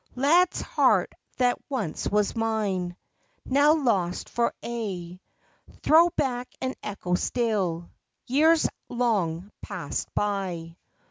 [0.15, 2.95] Lad's heart that once was mine,
[3.45, 5.19] Now lost for aye;
[5.83, 7.91] Throw back an echo still
[8.25, 10.75] Years long passed by.